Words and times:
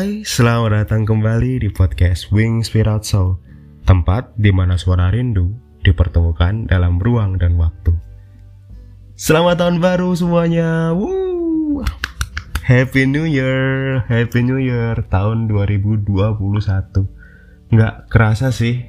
Hai, 0.00 0.24
selamat 0.24 0.72
datang 0.72 1.04
kembali 1.04 1.60
di 1.60 1.68
podcast 1.68 2.32
Wings 2.32 2.72
Without 2.72 3.04
Soul 3.04 3.36
Tempat 3.84 4.32
di 4.32 4.48
mana 4.48 4.80
suara 4.80 5.12
rindu 5.12 5.52
dipertemukan 5.84 6.64
dalam 6.64 6.96
ruang 6.96 7.36
dan 7.36 7.60
waktu. 7.60 7.92
Selamat 9.12 9.60
tahun 9.60 9.76
baru 9.84 10.16
semuanya. 10.16 10.96
Woo! 10.96 11.84
Happy 12.64 13.04
New 13.04 13.28
Year 13.28 14.00
Happy 14.08 14.40
New 14.40 14.56
Year 14.56 15.04
tahun 15.12 15.52
2021 15.52 16.08
Nggak 17.68 17.94
kerasa 18.08 18.56
sih 18.56 18.80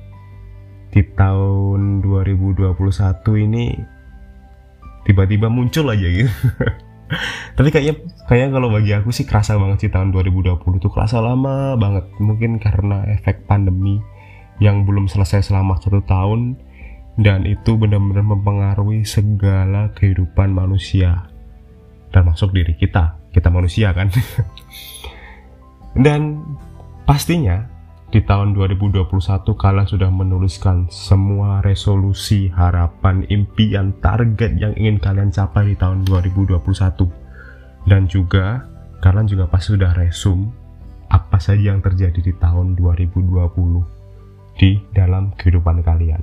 Di 0.95 1.01
tahun 1.11 2.07
2021 2.07 2.71
ini 3.51 3.75
Tiba-tiba 5.03 5.51
muncul 5.51 5.91
aja 5.91 6.07
gitu 6.07 6.31
tapi 7.61 7.69
kayaknya 7.69 7.95
kayaknya 8.25 8.57
kalau 8.57 8.73
bagi 8.73 8.89
aku 8.97 9.13
sih 9.13 9.21
kerasa 9.29 9.53
banget 9.53 9.85
sih 9.85 9.91
tahun 9.93 10.09
2020 10.09 10.81
tuh 10.81 10.89
kerasa 10.89 11.21
lama 11.21 11.77
banget. 11.77 12.09
Mungkin 12.17 12.57
karena 12.57 13.05
efek 13.13 13.45
pandemi 13.45 14.01
yang 14.57 14.81
belum 14.81 15.05
selesai 15.05 15.45
selama 15.45 15.77
satu 15.77 16.01
tahun 16.01 16.57
dan 17.21 17.45
itu 17.45 17.77
benar-benar 17.77 18.25
mempengaruhi 18.25 19.05
segala 19.05 19.93
kehidupan 19.93 20.49
manusia 20.49 21.29
termasuk 22.09 22.49
diri 22.49 22.73
kita. 22.73 23.21
Kita 23.29 23.53
manusia 23.53 23.93
kan. 23.93 24.09
Dan 26.09 26.41
pastinya 27.05 27.69
di 28.09 28.25
tahun 28.25 28.57
2021 28.57 29.05
kalian 29.53 29.85
sudah 29.85 30.09
menuliskan 30.09 30.89
semua 30.89 31.61
resolusi, 31.61 32.49
harapan, 32.49 33.21
impian, 33.29 33.93
target 34.01 34.57
yang 34.57 34.73
ingin 34.81 34.97
kalian 34.97 35.29
capai 35.29 35.69
di 35.69 35.75
tahun 35.77 36.09
2021. 36.09 37.20
Dan 37.87 38.05
juga 38.05 38.65
kalian 39.01 39.27
juga 39.27 39.49
pasti 39.49 39.73
sudah 39.73 39.91
resum 39.97 40.53
apa 41.11 41.41
saja 41.41 41.73
yang 41.73 41.83
terjadi 41.83 42.21
di 42.21 42.33
tahun 42.37 42.77
2020 42.79 44.57
di 44.57 44.79
dalam 44.95 45.33
kehidupan 45.35 45.83
kalian. 45.83 46.21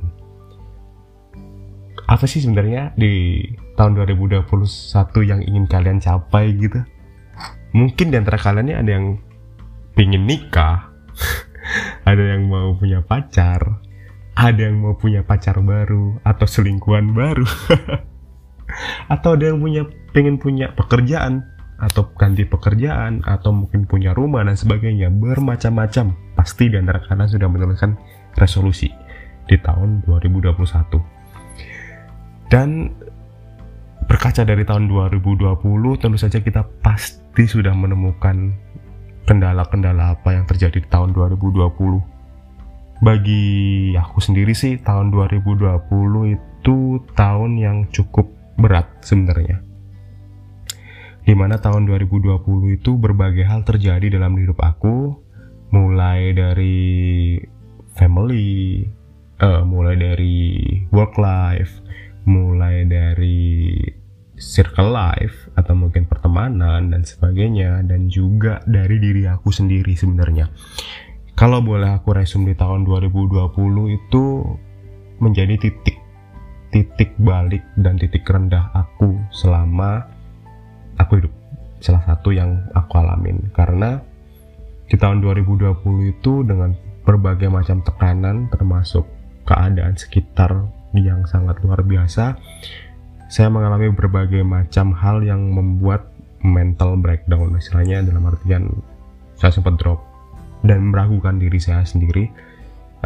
Apa 2.09 2.25
sih 2.25 2.41
sebenarnya 2.41 2.97
di 2.97 3.45
tahun 3.77 4.01
2021 4.01 4.49
yang 5.29 5.41
ingin 5.45 5.69
kalian 5.69 5.99
capai 6.01 6.57
gitu? 6.57 6.81
Mungkin 7.77 8.09
di 8.09 8.17
antara 8.17 8.41
kalian 8.41 8.73
ini 8.73 8.75
ada 8.79 8.91
yang 8.97 9.07
pingin 9.93 10.25
nikah, 10.25 10.89
ada 12.11 12.23
yang 12.23 12.49
mau 12.49 12.73
punya 12.79 13.05
pacar 13.05 13.61
ada 14.39 14.71
yang 14.71 14.79
mau 14.79 14.95
punya 14.95 15.27
pacar 15.27 15.59
baru 15.59 16.23
atau 16.23 16.47
selingkuhan 16.47 17.11
baru 17.11 17.43
atau 19.09 19.35
ada 19.35 19.51
yang 19.53 19.61
punya 19.61 19.83
pengen 20.13 20.37
punya 20.41 20.73
pekerjaan 20.73 21.45
atau 21.79 22.11
ganti 22.19 22.43
pekerjaan 22.43 23.23
atau 23.23 23.55
mungkin 23.55 23.87
punya 23.87 24.11
rumah 24.11 24.43
dan 24.43 24.59
sebagainya 24.59 25.15
bermacam-macam 25.15 26.11
pasti 26.35 26.67
di 26.67 26.77
antara 26.77 26.99
kalian 27.07 27.31
sudah 27.31 27.47
menuliskan 27.47 27.95
resolusi 28.35 28.91
di 29.47 29.57
tahun 29.63 30.03
2021 30.05 30.59
dan 32.51 32.91
berkaca 34.09 34.43
dari 34.43 34.65
tahun 34.65 34.89
2020 34.89 36.01
tentu 36.01 36.19
saja 36.19 36.41
kita 36.41 36.65
pasti 36.81 37.45
sudah 37.45 37.77
menemukan 37.77 38.57
kendala-kendala 39.29 40.17
apa 40.17 40.33
yang 40.33 40.49
terjadi 40.49 40.81
di 40.81 40.89
tahun 40.89 41.13
2020. 41.13 43.05
Bagi 43.05 43.45
aku 43.95 44.19
sendiri 44.25 44.57
sih 44.57 44.81
tahun 44.81 45.13
2020 45.13 46.33
itu 46.33 46.77
tahun 47.13 47.51
yang 47.61 47.77
cukup 47.93 48.33
berat 48.59 49.01
sebenarnya. 49.07 49.63
Di 51.23 51.37
mana 51.37 51.61
tahun 51.61 51.87
2020 51.87 52.77
itu 52.81 52.91
berbagai 52.99 53.45
hal 53.47 53.63
terjadi 53.63 54.19
dalam 54.19 54.35
hidup 54.37 54.59
aku, 54.65 55.13
mulai 55.71 56.33
dari 56.33 57.37
family, 57.95 58.83
uh, 59.39 59.63
mulai 59.63 59.95
dari 59.95 60.65
work 60.91 61.21
life, 61.21 61.85
mulai 62.25 62.89
dari 62.89 63.77
circle 64.39 64.95
life 64.95 65.51
atau 65.59 65.75
mungkin 65.75 66.07
pertemanan 66.07 66.95
dan 66.95 67.03
sebagainya 67.03 67.83
dan 67.85 68.07
juga 68.07 68.63
dari 68.65 68.97
diri 69.03 69.27
aku 69.27 69.51
sendiri 69.51 69.99
sebenarnya. 69.99 70.49
Kalau 71.39 71.63
boleh 71.63 71.93
aku 71.95 72.17
resum 72.19 72.47
di 72.47 72.55
tahun 72.57 72.83
2020 72.83 73.53
itu 73.95 74.25
menjadi 75.23 75.55
titik 75.59 76.08
titik 76.69 77.17
balik 77.21 77.65
dan 77.81 77.97
titik 77.97 78.29
rendah 78.29 78.73
aku 78.77 79.17
selama 79.33 80.05
aku 81.01 81.23
hidup. 81.23 81.33
Salah 81.79 82.03
satu 82.05 82.35
yang 82.35 82.67
aku 82.75 82.99
alamin 82.99 83.51
karena 83.55 84.03
di 84.89 84.97
tahun 84.97 85.21
2020 85.21 86.17
itu 86.17 86.43
dengan 86.43 86.73
berbagai 87.05 87.49
macam 87.53 87.85
tekanan 87.85 88.49
termasuk 88.53 89.05
keadaan 89.45 89.97
sekitar 89.97 90.69
yang 90.97 91.25
sangat 91.29 91.61
luar 91.61 91.85
biasa 91.85 92.37
saya 93.29 93.53
mengalami 93.53 93.93
berbagai 93.93 94.41
macam 94.41 94.97
hal 94.97 95.21
yang 95.21 95.53
membuat 95.53 96.09
mental 96.41 96.97
breakdown 96.97 97.53
istilahnya 97.61 98.01
dalam 98.01 98.25
artian 98.25 98.73
saya 99.37 99.53
sempat 99.53 99.77
drop 99.77 100.01
dan 100.65 100.89
meragukan 100.89 101.37
diri 101.37 101.61
saya 101.61 101.85
sendiri 101.85 102.33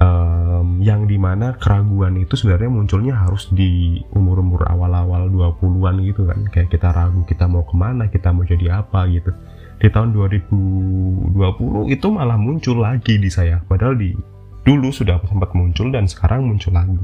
um, 0.02 0.82
yang 0.82 1.06
di 1.06 1.16
mana 1.16 1.54
keraguan 1.56 2.18
itu 2.18 2.34
sebenarnya 2.34 2.70
munculnya 2.70 3.14
harus 3.14 3.48
di 3.54 4.02
umur-umur 4.12 4.66
awal-awal 4.66 5.30
20-an 5.30 5.96
gitu 6.02 6.26
kan. 6.26 6.40
Kayak 6.50 6.68
kita 6.74 6.88
ragu 6.90 7.22
kita 7.24 7.46
mau 7.46 7.62
ke 7.62 7.74
mana 7.78 8.10
kita 8.10 8.34
mau 8.34 8.42
jadi 8.42 8.82
apa 8.82 9.06
gitu. 9.08 9.30
Di 9.78 9.90
tahun 9.90 10.14
2020 10.14 11.90
itu 11.90 12.06
malah 12.10 12.38
muncul 12.38 12.82
lagi 12.82 13.18
di 13.18 13.30
saya. 13.30 13.62
Padahal 13.66 13.98
di 13.98 14.14
dulu 14.62 14.94
sudah 14.94 15.18
sempat 15.26 15.54
muncul 15.58 15.90
dan 15.90 16.06
sekarang 16.06 16.46
muncul 16.46 16.74
lagi. 16.74 16.98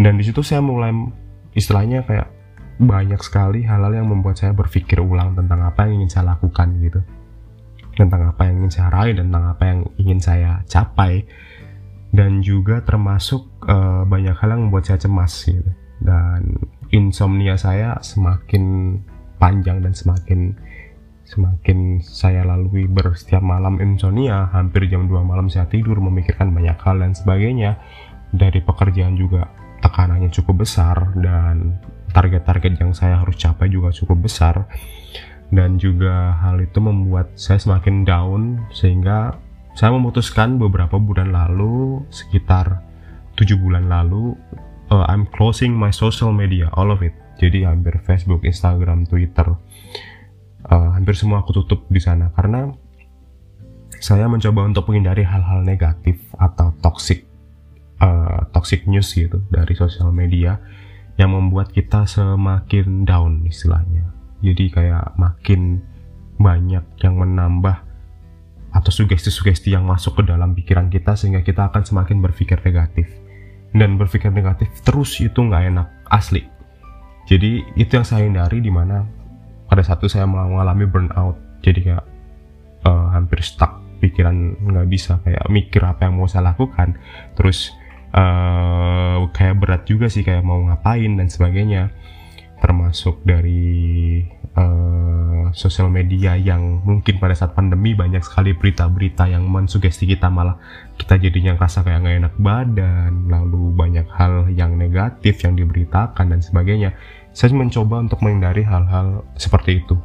Dan 0.00 0.16
di 0.16 0.24
situ 0.24 0.40
saya 0.40 0.64
mulai 0.64 0.92
istilahnya 1.52 2.08
kayak 2.08 2.28
banyak 2.80 3.20
sekali 3.20 3.60
hal-hal 3.68 3.92
yang 3.92 4.08
membuat 4.08 4.40
saya 4.40 4.56
berpikir 4.56 4.98
ulang 4.98 5.36
tentang 5.36 5.60
apa 5.60 5.84
yang 5.84 6.00
ingin 6.02 6.10
saya 6.10 6.34
lakukan 6.34 6.72
gitu 6.80 7.04
tentang 7.96 8.32
apa 8.32 8.48
yang 8.48 8.64
ingin 8.64 8.72
saya 8.72 8.88
raih 8.92 9.14
tentang 9.16 9.42
apa 9.48 9.62
yang 9.68 9.80
ingin 10.00 10.20
saya 10.20 10.50
capai. 10.68 11.24
Dan 12.12 12.44
juga 12.44 12.84
termasuk 12.84 13.64
uh, 13.64 14.04
banyak 14.04 14.36
hal 14.36 14.52
yang 14.52 14.68
membuat 14.68 14.84
saya 14.84 15.00
cemas 15.00 15.32
gitu. 15.48 15.72
Dan 16.04 16.60
insomnia 16.92 17.56
saya 17.56 17.96
semakin 18.04 18.96
panjang 19.40 19.80
dan 19.80 19.96
semakin 19.96 20.52
semakin 21.24 22.04
saya 22.04 22.44
lalui 22.44 22.84
bersetiap 22.84 23.40
malam 23.40 23.80
insomnia 23.80 24.52
hampir 24.52 24.84
jam 24.92 25.08
2 25.08 25.24
malam 25.24 25.48
saya 25.48 25.64
tidur 25.72 25.96
memikirkan 26.04 26.52
banyak 26.52 26.76
hal 26.84 27.00
dan 27.00 27.16
sebagainya. 27.16 27.80
Dari 28.32 28.60
pekerjaan 28.60 29.16
juga 29.16 29.48
tekanannya 29.80 30.28
cukup 30.28 30.68
besar 30.68 31.16
dan 31.16 31.80
target-target 32.12 32.76
yang 32.76 32.92
saya 32.92 33.24
harus 33.24 33.40
capai 33.40 33.72
juga 33.72 33.88
cukup 33.90 34.28
besar 34.28 34.68
dan 35.52 35.76
juga 35.76 36.32
hal 36.40 36.64
itu 36.64 36.80
membuat 36.80 37.36
saya 37.36 37.60
semakin 37.60 38.08
down 38.08 38.64
sehingga 38.72 39.36
saya 39.76 39.92
memutuskan 39.92 40.56
beberapa 40.56 40.96
bulan 40.96 41.32
lalu 41.32 42.00
sekitar 42.08 42.80
tujuh 43.36 43.60
bulan 43.60 43.88
lalu 43.88 44.32
uh, 44.88 45.04
I'm 45.08 45.28
closing 45.28 45.76
my 45.76 45.92
social 45.92 46.32
media 46.32 46.72
all 46.72 46.88
of 46.88 47.04
it 47.04 47.12
jadi 47.36 47.68
hampir 47.68 48.00
Facebook, 48.04 48.44
Instagram, 48.48 49.04
Twitter 49.04 49.52
uh, 50.72 50.88
hampir 50.96 51.12
semua 51.12 51.44
aku 51.44 51.52
tutup 51.52 51.84
di 51.92 52.00
sana 52.00 52.32
karena 52.32 52.72
saya 54.02 54.26
mencoba 54.26 54.66
untuk 54.66 54.90
menghindari 54.90 55.22
hal-hal 55.22 55.62
negatif 55.62 56.18
atau 56.34 56.74
toxic 56.82 57.28
uh, 58.02 58.50
toxic 58.50 58.88
news 58.90 59.06
gitu 59.14 59.38
dari 59.46 59.78
sosial 59.78 60.10
media 60.10 60.58
yang 61.20 61.36
membuat 61.36 61.70
kita 61.70 62.08
semakin 62.08 63.04
down 63.06 63.44
istilahnya. 63.46 64.21
Jadi 64.42 64.74
kayak 64.74 65.14
makin 65.16 65.78
banyak 66.42 66.82
yang 67.00 67.14
menambah 67.14 67.76
atau 68.72 68.90
sugesti-sugesti 68.90 69.70
yang 69.70 69.86
masuk 69.86 70.20
ke 70.20 70.22
dalam 70.26 70.56
pikiran 70.56 70.90
kita 70.90 71.14
sehingga 71.14 71.44
kita 71.46 71.70
akan 71.70 71.86
semakin 71.86 72.18
berpikir 72.18 72.58
negatif. 72.60 73.06
Dan 73.72 73.96
berpikir 73.96 74.28
negatif 74.28 74.68
terus 74.84 75.16
itu 75.22 75.38
nggak 75.38 75.64
enak 75.72 75.88
asli. 76.10 76.44
Jadi 77.24 77.62
itu 77.78 77.92
yang 77.94 78.04
saya 78.04 78.26
hindari 78.26 78.58
di 78.60 78.68
mana 78.68 79.06
pada 79.70 79.80
satu 79.80 80.10
saya 80.10 80.26
mengalami 80.28 80.84
burnout. 80.84 81.38
Jadi 81.62 81.80
kayak 81.86 82.04
uh, 82.84 83.14
hampir 83.14 83.40
stuck 83.40 83.80
pikiran 84.02 84.58
nggak 84.58 84.88
bisa 84.90 85.22
kayak 85.22 85.46
mikir 85.46 85.80
apa 85.86 86.10
yang 86.10 86.18
mau 86.18 86.26
saya 86.26 86.52
lakukan. 86.52 86.98
Terus 87.38 87.72
uh, 88.12 89.24
kayak 89.30 89.56
berat 89.62 89.82
juga 89.88 90.10
sih 90.10 90.26
kayak 90.26 90.44
mau 90.44 90.58
ngapain 90.66 91.16
dan 91.16 91.30
sebagainya 91.30 91.94
termasuk 92.62 93.18
dari 93.26 94.22
uh, 94.54 95.50
sosial 95.50 95.90
media 95.90 96.38
yang 96.38 96.78
mungkin 96.86 97.18
pada 97.18 97.34
saat 97.34 97.58
pandemi 97.58 97.98
banyak 97.98 98.22
sekali 98.22 98.54
berita-berita 98.54 99.26
yang 99.26 99.50
mensugesti 99.50 100.06
kita 100.06 100.30
malah 100.30 100.62
kita 100.94 101.18
jadinya 101.18 101.58
rasa 101.58 101.82
kayak 101.82 102.06
nggak 102.06 102.16
enak 102.22 102.34
badan 102.38 103.26
lalu 103.26 103.74
banyak 103.74 104.06
hal 104.14 104.46
yang 104.54 104.78
negatif 104.78 105.42
yang 105.42 105.58
diberitakan 105.58 106.30
dan 106.30 106.40
sebagainya. 106.40 106.94
Saya 107.34 107.50
mencoba 107.58 108.06
untuk 108.06 108.22
menghindari 108.22 108.62
hal-hal 108.62 109.26
seperti 109.34 109.82
itu. 109.82 109.98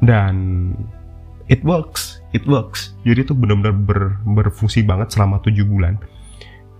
Dan 0.00 0.72
it 1.52 1.60
works 1.60 2.24
it 2.32 2.48
works. 2.48 2.96
Jadi 3.04 3.20
itu 3.28 3.36
benar-benar 3.36 3.76
ber, 3.76 4.00
berfungsi 4.24 4.82
banget 4.82 5.12
selama 5.12 5.44
tujuh 5.44 5.68
bulan. 5.68 6.00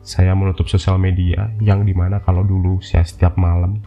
Saya 0.04 0.32
menutup 0.32 0.68
sosial 0.68 1.00
media 1.00 1.52
yang 1.60 1.84
di 1.84 1.92
mana 1.96 2.20
kalau 2.20 2.44
dulu 2.44 2.80
saya 2.80 3.04
setiap 3.04 3.40
malam 3.40 3.80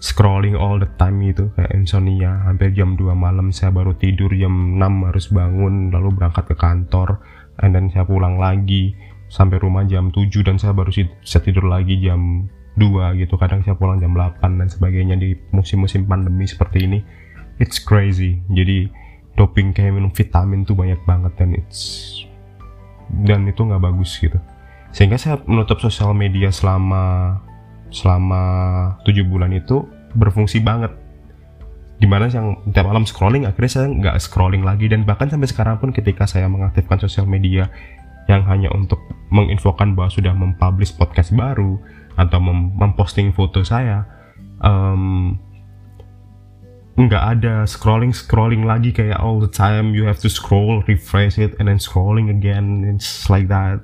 scrolling 0.00 0.56
all 0.56 0.80
the 0.80 0.88
time 0.96 1.20
gitu 1.20 1.52
kayak 1.54 1.76
insomnia 1.76 2.40
hampir 2.48 2.72
jam 2.72 2.96
2 2.96 3.12
malam 3.12 3.52
saya 3.52 3.68
baru 3.68 3.92
tidur 4.00 4.32
jam 4.32 4.80
6 4.80 5.08
harus 5.12 5.28
bangun 5.28 5.92
lalu 5.92 6.08
berangkat 6.16 6.48
ke 6.48 6.56
kantor 6.56 7.20
and 7.60 7.76
then 7.76 7.92
saya 7.92 8.08
pulang 8.08 8.40
lagi 8.40 8.96
sampai 9.30 9.62
rumah 9.62 9.86
jam 9.86 10.10
7 10.10 10.26
dan 10.42 10.58
saya 10.58 10.74
baru 10.74 10.90
bisa 10.90 11.38
tidur 11.38 11.70
lagi 11.70 12.02
jam 12.02 12.50
2 12.76 13.20
gitu. 13.22 13.38
Kadang 13.38 13.62
saya 13.62 13.78
pulang 13.78 14.02
jam 14.02 14.12
8 14.12 14.42
dan 14.58 14.68
sebagainya 14.68 15.16
di 15.16 15.38
musim-musim 15.54 16.04
pandemi 16.04 16.44
seperti 16.44 16.88
ini. 16.88 16.98
It's 17.62 17.78
crazy. 17.78 18.42
Jadi 18.50 18.90
doping 19.38 19.70
kayak 19.72 19.94
minum 19.94 20.10
vitamin 20.10 20.66
tuh 20.66 20.74
banyak 20.74 21.00
banget 21.06 21.32
dan 21.38 21.54
it's 21.54 21.80
dan 23.26 23.46
itu 23.46 23.62
nggak 23.62 23.82
bagus 23.82 24.18
gitu. 24.18 24.36
Sehingga 24.90 25.18
saya 25.18 25.38
menutup 25.46 25.78
sosial 25.78 26.10
media 26.14 26.50
selama 26.50 27.38
selama 27.90 28.42
tujuh 29.04 29.26
bulan 29.26 29.54
itu 29.54 29.86
berfungsi 30.14 30.62
banget. 30.62 30.94
Di 32.00 32.08
mana 32.08 32.32
yang 32.32 32.56
tiap 32.72 32.88
malam 32.88 33.04
scrolling 33.04 33.44
akhirnya 33.44 33.70
saya 33.70 33.86
nggak 33.92 34.16
scrolling 34.18 34.64
lagi. 34.64 34.88
Dan 34.88 35.04
bahkan 35.04 35.28
sampai 35.28 35.50
sekarang 35.50 35.76
pun 35.76 35.92
ketika 35.92 36.24
saya 36.24 36.48
mengaktifkan 36.48 36.96
sosial 36.96 37.28
media 37.28 37.68
yang 38.30 38.46
hanya 38.46 38.70
untuk 38.72 39.02
menginfokan 39.28 39.98
bahwa 39.98 40.08
sudah 40.08 40.32
mempublish 40.32 40.94
podcast 40.94 41.34
baru 41.34 41.76
atau 42.14 42.38
mem 42.38 42.74
memposting 42.78 43.34
foto 43.34 43.66
saya 43.66 44.06
um, 44.62 45.34
nggak 47.00 47.24
ada 47.38 47.64
scrolling 47.64 48.12
scrolling 48.12 48.68
lagi 48.68 48.92
kayak 48.92 49.16
all 49.18 49.40
the 49.40 49.48
time 49.48 49.96
you 49.96 50.04
have 50.04 50.20
to 50.20 50.28
scroll 50.28 50.84
refresh 50.84 51.40
it 51.40 51.56
and 51.56 51.66
then 51.66 51.80
scrolling 51.80 52.28
again 52.28 52.86
it's 52.86 53.26
like 53.32 53.48
that. 53.50 53.80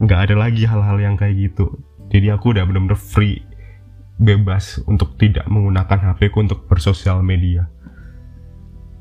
Nggak 0.00 0.30
ada 0.30 0.34
lagi 0.48 0.64
hal-hal 0.64 0.96
yang 0.96 1.20
kayak 1.20 1.36
gitu 1.52 1.68
jadi 2.12 2.36
aku 2.36 2.52
udah 2.52 2.68
bener-bener 2.68 3.00
free 3.00 3.40
bebas 4.20 4.84
untuk 4.84 5.16
tidak 5.16 5.48
menggunakan 5.48 6.12
HP 6.12 6.28
ku 6.28 6.44
untuk 6.44 6.68
bersosial 6.68 7.24
media. 7.24 7.64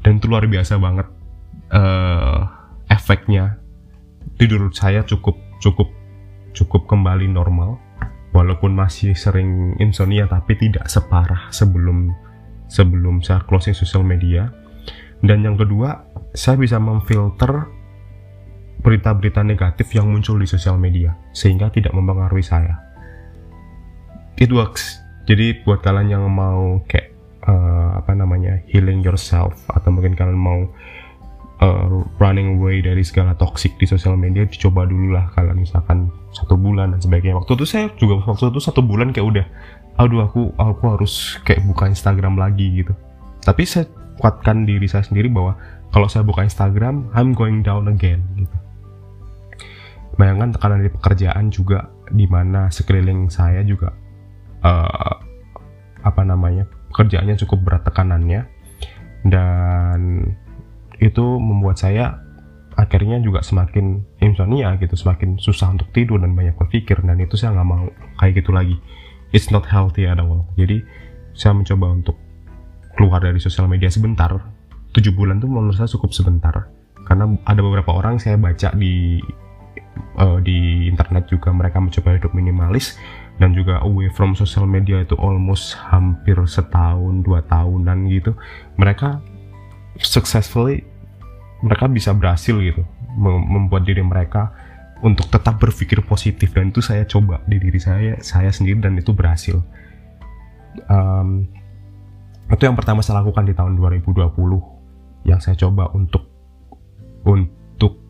Dan 0.01 0.17
itu 0.17 0.31
luar 0.31 0.47
biasa 0.47 0.79
banget 0.79 1.11
uh, 1.75 2.47
efeknya. 2.87 3.59
Tidur 4.39 4.71
saya 4.71 5.03
cukup 5.03 5.35
cukup 5.59 5.91
cukup 6.55 6.87
kembali 6.87 7.27
normal. 7.27 7.75
Walaupun 8.31 8.71
masih 8.71 9.11
sering 9.11 9.75
insomnia 9.83 10.23
tapi 10.23 10.55
tidak 10.55 10.87
separah 10.87 11.51
sebelum 11.51 12.15
sebelum 12.71 13.19
saya 13.19 13.43
closing 13.43 13.75
sosial 13.75 14.07
media. 14.07 14.47
Dan 15.19 15.43
yang 15.43 15.59
kedua 15.59 16.07
saya 16.31 16.55
bisa 16.55 16.79
memfilter 16.79 17.67
berita-berita 18.81 19.43
negatif 19.43 19.91
yang 19.93 20.09
muncul 20.09 20.39
di 20.39 20.47
sosial 20.47 20.79
media 20.79 21.13
sehingga 21.35 21.69
tidak 21.69 21.93
mempengaruhi 21.93 22.41
saya 22.41 22.90
it 24.37 24.51
works. 24.53 25.01
Jadi 25.25 25.63
buat 25.63 25.83
kalian 25.83 26.11
yang 26.11 26.25
mau 26.27 26.81
kayak 26.87 27.11
uh, 27.45 27.97
apa 28.01 28.11
namanya 28.13 28.61
healing 28.69 29.01
yourself 29.01 29.55
atau 29.69 29.89
mungkin 29.93 30.17
kalian 30.17 30.37
mau 30.37 30.59
uh, 31.61 32.03
running 32.17 32.57
away 32.59 32.81
dari 32.81 33.05
segala 33.05 33.37
toxic 33.37 33.77
di 33.77 33.85
sosial 33.85 34.17
media 34.17 34.43
dicoba 34.43 34.83
dulu 34.85 35.15
lah 35.15 35.29
kalian 35.37 35.61
misalkan 35.61 36.09
satu 36.33 36.57
bulan 36.57 36.97
dan 36.97 36.99
sebagainya. 36.99 37.37
Waktu 37.37 37.53
itu 37.61 37.65
saya 37.69 37.85
juga 37.95 38.25
waktu 38.25 38.49
itu 38.51 38.59
satu 38.59 38.81
bulan 38.81 39.13
kayak 39.13 39.27
udah 39.27 39.45
aduh 39.99 40.25
aku 40.25 40.41
aku 40.57 40.83
harus 40.97 41.37
kayak 41.45 41.61
buka 41.67 41.87
Instagram 41.87 42.39
lagi 42.39 42.81
gitu. 42.81 42.93
Tapi 43.41 43.63
saya 43.65 43.85
kuatkan 44.17 44.65
diri 44.65 44.85
saya 44.85 45.05
sendiri 45.05 45.29
bahwa 45.29 45.57
kalau 45.93 46.07
saya 46.09 46.25
buka 46.25 46.45
Instagram 46.45 47.09
I'm 47.13 47.37
going 47.37 47.61
down 47.61 47.89
again 47.89 48.25
gitu. 48.37 48.57
Bayangkan 50.19 50.53
tekanan 50.53 50.83
dari 50.83 50.91
pekerjaan 50.91 51.45
juga 51.49 51.87
di 52.11 52.27
mana 52.27 52.67
sekeliling 52.67 53.31
saya 53.31 53.63
juga 53.63 54.00
uh, 54.61 55.15
apa 56.01 56.21
namanya 56.25 56.65
pekerjaannya 56.93 57.37
cukup 57.45 57.59
berat 57.65 57.83
tekanannya. 57.85 58.47
Dan 59.21 60.25
itu 60.97 61.25
membuat 61.37 61.77
saya 61.77 62.17
akhirnya 62.73 63.21
juga 63.21 63.45
semakin 63.45 64.01
insomnia 64.23 64.73
gitu 64.81 64.97
semakin 64.97 65.37
susah 65.37 65.69
untuk 65.77 65.93
tidur 65.93 66.17
dan 66.21 66.33
banyak 66.33 66.57
berpikir. 66.57 66.97
Dan 67.01 67.21
itu 67.21 67.37
saya 67.37 67.53
nggak 67.57 67.67
mau 67.67 67.85
kayak 68.17 68.41
gitu 68.41 68.51
lagi. 68.53 68.77
It's 69.31 69.53
not 69.53 69.69
healthy 69.69 70.09
at 70.09 70.19
all. 70.19 70.49
Jadi 70.57 70.81
saya 71.31 71.55
mencoba 71.55 71.87
untuk 71.93 72.17
keluar 72.97 73.23
dari 73.23 73.39
sosial 73.39 73.69
media 73.69 73.87
sebentar. 73.87 74.29
Tujuh 74.91 75.15
bulan 75.15 75.39
tuh 75.39 75.47
menurut 75.47 75.77
saya 75.77 75.87
cukup 75.87 76.11
sebentar. 76.11 76.67
Karena 77.07 77.31
ada 77.47 77.61
beberapa 77.63 77.95
orang 77.95 78.19
saya 78.19 78.35
baca 78.35 78.75
di 78.75 79.23
uh, 80.19 80.39
di 80.43 80.87
internet 80.89 81.31
juga 81.31 81.49
mereka 81.55 81.79
mencoba 81.79 82.17
hidup 82.17 82.31
minimalis 82.35 82.99
dan 83.41 83.57
juga 83.57 83.81
away 83.81 84.05
from 84.13 84.37
social 84.37 84.69
media 84.69 85.01
itu 85.01 85.17
almost 85.17 85.73
hampir 85.89 86.37
setahun 86.45 87.25
dua 87.25 87.41
tahunan 87.49 88.05
gitu 88.13 88.37
mereka 88.77 89.17
successfully 89.97 90.85
mereka 91.65 91.89
bisa 91.89 92.13
berhasil 92.13 92.53
gitu 92.61 92.85
membuat 93.17 93.85
diri 93.85 94.01
mereka 94.01 94.53
untuk 95.01 95.27
tetap 95.29 95.57
berpikir 95.57 96.01
positif. 96.05 96.53
Dan 96.53 96.73
itu 96.73 96.79
saya 96.79 97.03
coba 97.05 97.41
di 97.45 97.57
diri 97.57 97.79
saya 97.81 98.17
saya 98.21 98.49
sendiri 98.53 98.81
dan 98.81 98.97
itu 98.97 99.11
berhasil. 99.11 99.59
Um, 100.87 101.49
itu 102.47 102.63
yang 102.63 102.77
pertama 102.77 103.03
saya 103.03 103.19
lakukan 103.23 103.47
di 103.47 103.53
tahun 103.55 103.75
2020 103.75 105.27
yang 105.27 105.39
saya 105.43 105.55
coba 105.59 105.91
untuk 105.93 106.25
untuk 107.21 108.01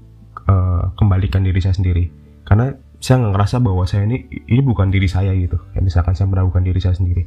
uh, 0.48 0.94
kembalikan 0.96 1.44
diri 1.44 1.60
saya 1.60 1.76
sendiri. 1.76 2.12
Karena 2.48 2.72
saya 3.02 3.18
nggak 3.18 3.34
ngerasa 3.34 3.58
bahwa 3.66 3.84
saya 3.90 4.06
ini 4.06 4.30
ini 4.46 4.62
bukan 4.62 4.94
diri 4.94 5.10
saya 5.10 5.34
gitu. 5.34 5.58
Kayak 5.74 5.84
misalkan 5.90 6.14
saya 6.14 6.30
meragukan 6.30 6.62
diri 6.62 6.78
saya 6.78 6.94
sendiri. 6.94 7.26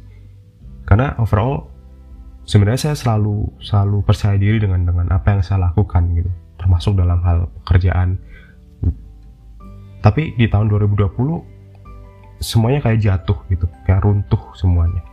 Karena 0.87 1.19
overall 1.19 1.67
sebenarnya 2.47 2.89
saya 2.89 2.95
selalu 2.95 3.59
selalu 3.59 3.99
percaya 4.07 4.39
diri 4.39 4.63
dengan 4.63 4.87
dengan 4.87 5.11
apa 5.11 5.35
yang 5.35 5.43
saya 5.43 5.67
lakukan 5.67 6.15
gitu. 6.15 6.31
Termasuk 6.55 6.95
dalam 6.95 7.19
hal 7.27 7.51
pekerjaan. 7.67 8.15
Tapi 9.99 10.39
di 10.39 10.47
tahun 10.47 10.71
2020 10.71 12.39
semuanya 12.39 12.79
kayak 12.79 12.99
jatuh 13.03 13.35
gitu. 13.51 13.67
Kayak 13.83 14.07
runtuh 14.07 14.55
semuanya. 14.55 15.03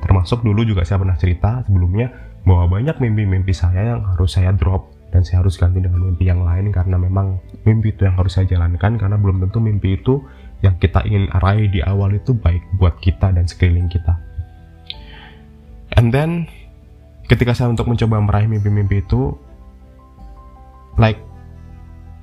Termasuk 0.00 0.40
dulu 0.40 0.64
juga 0.64 0.88
saya 0.88 1.04
pernah 1.04 1.20
cerita 1.20 1.60
sebelumnya 1.68 2.08
bahwa 2.48 2.80
banyak 2.80 2.96
mimpi-mimpi 2.96 3.52
saya 3.52 3.92
yang 3.92 4.08
harus 4.08 4.32
saya 4.32 4.56
drop 4.56 4.97
dan 5.08 5.24
saya 5.24 5.40
harus 5.40 5.56
ganti 5.56 5.80
dengan 5.80 6.04
mimpi 6.04 6.28
yang 6.28 6.44
lain 6.44 6.68
karena 6.68 7.00
memang 7.00 7.40
mimpi 7.64 7.96
itu 7.96 8.04
yang 8.04 8.16
harus 8.20 8.36
saya 8.36 8.44
jalankan 8.44 9.00
karena 9.00 9.16
belum 9.16 9.40
tentu 9.48 9.58
mimpi 9.60 9.96
itu 9.96 10.20
yang 10.60 10.76
kita 10.76 11.06
ingin 11.06 11.30
arahi 11.32 11.70
di 11.70 11.80
awal 11.80 12.12
itu 12.12 12.34
baik 12.34 12.60
buat 12.76 12.98
kita 13.00 13.32
dan 13.32 13.46
sekeliling 13.46 13.88
kita. 13.88 14.18
And 15.96 16.12
then 16.12 16.50
ketika 17.30 17.56
saya 17.56 17.72
untuk 17.72 17.88
mencoba 17.88 18.20
meraih 18.20 18.50
mimpi-mimpi 18.50 19.06
itu 19.06 19.32
like 21.00 21.20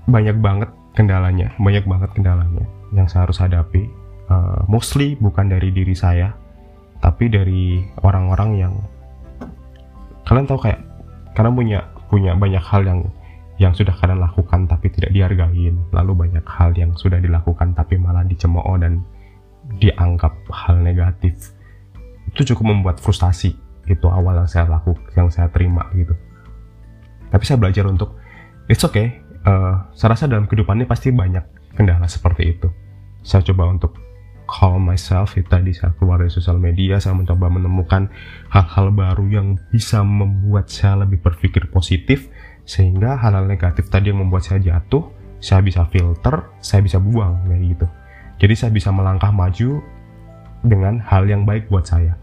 banyak 0.05 0.37
banget 0.37 0.69
kendalanya, 0.93 1.49
banyak 1.57 1.85
banget 1.89 2.09
kendalanya 2.13 2.65
yang 2.93 3.09
saya 3.09 3.25
harus 3.25 3.41
hadapi. 3.41 3.89
Uh, 4.25 4.65
mostly 4.65 5.13
bukan 5.21 5.53
dari 5.53 5.69
diri 5.69 5.93
saya, 5.93 6.33
tapi 6.97 7.29
dari 7.29 7.85
orang-orang 8.01 8.49
yang 8.57 8.73
kalian 10.25 10.49
tahu 10.49 10.65
kayak 10.65 10.81
karena 11.37 11.51
punya 11.53 11.79
punya 12.15 12.31
banyak 12.31 12.63
hal 12.63 12.87
yang 12.87 13.03
yang 13.59 13.75
sudah 13.75 13.91
kalian 13.99 14.23
lakukan 14.23 14.71
tapi 14.71 14.87
tidak 14.87 15.11
dihargain. 15.11 15.75
Lalu 15.91 16.11
banyak 16.15 16.47
hal 16.47 16.71
yang 16.79 16.95
sudah 16.95 17.19
dilakukan 17.19 17.75
tapi 17.75 17.99
malah 17.99 18.23
dicemooh 18.23 18.79
dan 18.79 19.03
dianggap 19.83 20.31
hal 20.47 20.79
negatif. 20.79 21.51
Itu 22.31 22.55
cukup 22.55 22.71
membuat 22.71 23.03
frustasi. 23.03 23.51
Itu 23.83 24.07
awal 24.07 24.39
yang 24.39 24.47
saya 24.47 24.71
lakukan 24.71 25.03
yang 25.19 25.27
saya 25.27 25.51
terima 25.51 25.91
gitu. 25.91 26.15
Tapi 27.27 27.43
saya 27.43 27.59
belajar 27.59 27.83
untuk 27.91 28.15
it's 28.71 28.87
okay. 28.87 29.19
Uh, 29.43 29.83
saya 29.91 30.15
rasa 30.15 30.31
dalam 30.31 30.47
kehidupan 30.47 30.79
ini 30.79 30.87
pasti 30.87 31.11
banyak 31.11 31.75
kendala 31.75 32.07
seperti 32.07 32.55
itu. 32.55 32.71
Saya 33.27 33.43
coba 33.43 33.67
untuk 33.67 33.99
calm 34.45 34.85
myself 34.85 35.33
itu 35.35 35.45
tadi 35.49 35.73
saya 35.73 35.93
keluar 35.97 36.21
dari 36.21 36.31
sosial 36.31 36.61
media 36.61 37.01
saya 37.01 37.17
mencoba 37.17 37.49
menemukan 37.49 38.09
hal-hal 38.49 38.93
baru 38.93 39.25
yang 39.29 39.47
bisa 39.73 40.05
membuat 40.05 40.69
saya 40.69 41.05
lebih 41.05 41.21
berpikir 41.21 41.69
positif 41.69 42.29
sehingga 42.65 43.17
hal-hal 43.17 43.45
negatif 43.45 43.89
tadi 43.89 44.09
yang 44.13 44.21
membuat 44.21 44.45
saya 44.45 44.61
jatuh 44.61 45.09
saya 45.41 45.61
bisa 45.61 45.85
filter 45.89 46.49
saya 46.61 46.81
bisa 46.81 46.97
buang 46.97 47.45
kayak 47.45 47.61
gitu. 47.77 47.87
Jadi 48.35 48.53
saya 48.57 48.71
bisa 48.73 48.89
melangkah 48.91 49.31
maju 49.31 49.79
dengan 50.65 50.97
hal 50.99 51.29
yang 51.29 51.45
baik 51.45 51.69
buat 51.69 51.85
saya. 51.85 52.17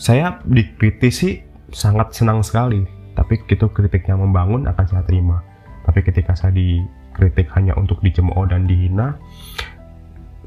Saya 0.00 0.40
dikritisi 0.48 1.44
sangat 1.70 2.16
senang 2.16 2.40
sekali 2.40 2.82
tapi 3.12 3.36
itu 3.36 3.66
kritik 3.68 4.08
yang 4.08 4.24
membangun 4.24 4.64
akan 4.64 4.86
saya 4.88 5.04
terima. 5.04 5.44
Tapi 5.84 6.00
ketika 6.00 6.32
saya 6.32 6.56
dikritik 6.56 7.52
hanya 7.52 7.76
untuk 7.76 8.00
dicemooh 8.00 8.48
dan 8.48 8.64
dihina 8.64 9.20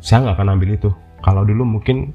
saya 0.04 0.28
nggak 0.28 0.36
akan 0.36 0.60
ambil 0.60 0.70
itu. 0.76 0.92
Kalau 1.24 1.48
dulu 1.48 1.64
mungkin 1.64 2.12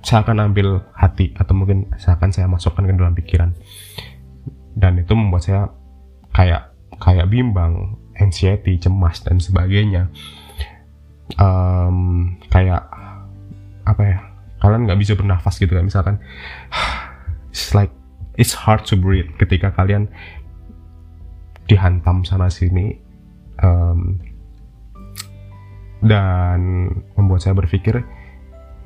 saya 0.00 0.24
akan 0.24 0.48
ambil 0.48 0.80
hati 0.96 1.36
atau 1.36 1.52
mungkin 1.52 1.84
saya 2.00 2.16
akan 2.16 2.32
saya 2.32 2.48
masukkan 2.48 2.88
ke 2.88 2.96
dalam 2.96 3.12
pikiran. 3.12 3.52
Dan 4.72 4.96
itu 4.96 5.12
membuat 5.12 5.44
saya 5.44 5.68
kayak 6.32 6.72
kayak 6.96 7.28
bimbang 7.28 8.00
anxiety 8.16 8.80
cemas 8.80 9.20
dan 9.20 9.36
sebagainya. 9.36 10.08
Um, 11.36 12.40
kayak 12.48 12.80
apa 13.84 14.02
ya 14.02 14.18
kalian 14.64 14.88
nggak 14.88 15.00
bisa 15.04 15.12
bernafas 15.20 15.60
gitu 15.60 15.76
kan 15.76 15.84
misalkan. 15.84 16.16
It's 17.52 17.74
like 17.74 17.90
it's 18.38 18.54
hard 18.54 18.86
to 18.88 18.94
breathe 18.94 19.34
ketika 19.36 19.74
kalian 19.74 20.08
dihantam 21.68 22.24
sana 22.24 22.46
sini. 22.48 22.96
Um, 23.60 24.29
dan 26.00 26.88
membuat 27.16 27.44
saya 27.44 27.54
berpikir 27.56 28.00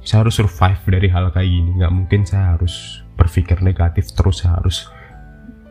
saya 0.04 0.20
harus 0.20 0.36
survive 0.36 0.82
dari 0.84 1.08
hal 1.08 1.32
kayak 1.32 1.48
gini. 1.48 1.70
Nggak 1.80 1.92
mungkin 1.96 2.20
saya 2.28 2.54
harus 2.54 3.00
berpikir 3.16 3.64
negatif 3.64 4.12
terus. 4.12 4.44
Saya 4.44 4.60
harus 4.60 4.84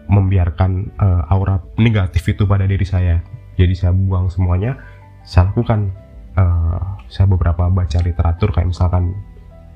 membiarkan 0.10 0.90
uh, 0.98 1.32
aura 1.32 1.62
negatif 1.78 2.34
itu 2.34 2.50
pada 2.50 2.66
diri 2.66 2.84
saya. 2.84 3.22
Jadi 3.56 3.74
saya 3.78 3.94
buang 3.94 4.34
semuanya 4.34 4.76
saya 5.22 5.54
lakukan. 5.54 5.94
Uh, 6.34 6.82
saya 7.14 7.30
beberapa 7.30 7.70
baca 7.70 8.02
literatur 8.02 8.50
kayak 8.50 8.74
misalkan 8.74 9.14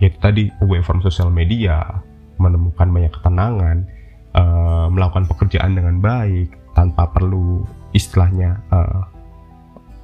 ya 0.02 0.10
tadi 0.18 0.50
away 0.66 0.82
from 0.82 1.06
social 1.06 1.30
media 1.30 2.02
menemukan 2.42 2.90
banyak 2.90 3.14
ketenangan 3.14 3.86
uh, 4.34 4.90
melakukan 4.90 5.30
pekerjaan 5.30 5.78
dengan 5.78 6.02
baik 6.02 6.50
tanpa 6.74 7.14
perlu 7.14 7.62
istilahnya 7.94 8.58
uh, 8.74 9.06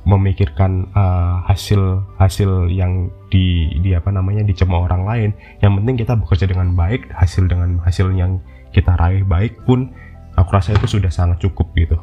memikirkan 0.03 0.91
uh, 0.91 1.47
hasil 1.47 2.03
hasil 2.19 2.67
yang 2.67 3.07
di 3.31 3.71
di 3.79 3.95
apa 3.95 4.11
namanya 4.11 4.43
dicemooh 4.43 4.83
orang 4.83 5.03
lain. 5.07 5.29
Yang 5.63 5.73
penting 5.79 5.95
kita 5.95 6.13
bekerja 6.19 6.45
dengan 6.51 6.75
baik 6.75 7.07
hasil 7.15 7.47
dengan 7.47 7.79
hasil 7.79 8.11
yang 8.11 8.43
kita 8.75 8.99
raih 8.99 9.23
baik 9.23 9.63
pun 9.63 9.95
aku 10.35 10.49
rasa 10.51 10.75
itu 10.75 10.99
sudah 10.99 11.11
sangat 11.13 11.39
cukup 11.39 11.71
gitu. 11.77 11.95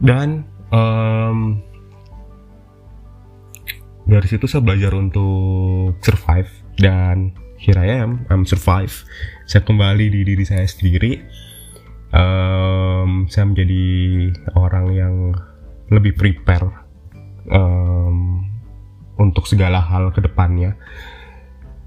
Dan 0.00 0.48
um, 0.72 1.60
dari 4.06 4.26
situ 4.30 4.48
saya 4.48 4.64
belajar 4.64 4.94
untuk 4.96 5.98
survive 6.00 6.48
dan 6.80 7.36
here 7.60 7.76
I 7.76 8.00
am 8.00 8.24
I'm 8.32 8.48
survive. 8.48 9.04
Saya 9.44 9.60
kembali 9.60 10.08
di 10.08 10.20
diri 10.24 10.44
saya 10.46 10.64
sendiri. 10.64 11.20
Um, 12.16 13.28
saya 13.28 13.44
menjadi 13.50 13.84
orang 14.56 14.86
yang 14.94 15.14
lebih 15.92 16.18
prepare 16.18 16.66
um, 17.50 18.42
untuk 19.16 19.46
segala 19.46 19.80
hal 19.80 20.10
ke 20.10 20.20
depannya 20.20 20.74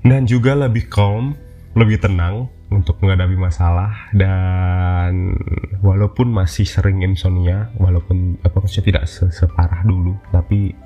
dan 0.03 0.23
juga 0.23 0.55
lebih 0.55 0.87
calm, 0.87 1.35
lebih 1.75 1.99
tenang 1.99 2.47
untuk 2.69 3.01
menghadapi 3.01 3.35
masalah 3.35 3.91
dan 4.13 5.33
walaupun 5.81 6.29
masih 6.29 6.63
sering 6.63 7.01
insomnia, 7.01 7.73
walaupun 7.81 8.37
apa 8.45 8.61
maksudnya 8.61 8.95
tidak 8.95 9.05
separah 9.09 9.81
dulu, 9.83 10.15
tapi 10.29 10.77